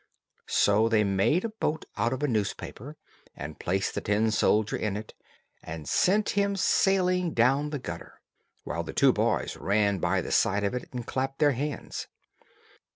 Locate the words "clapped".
11.05-11.37